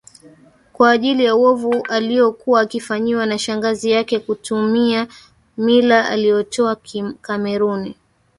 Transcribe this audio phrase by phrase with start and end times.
[0.73, 5.07] kwa ajili ya uovu aliokuwa akifanyiwa na shangazi yake kutumia
[5.57, 6.75] mila aliotoa
[7.21, 7.95] Kameruni